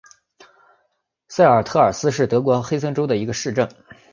[1.27, 3.69] 塞尔特尔斯是德国黑森州的一个市镇。